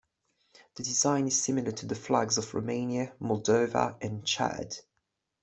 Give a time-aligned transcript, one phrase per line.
[0.77, 4.77] The design is similar to the flags of Romania, Moldova, and Chad.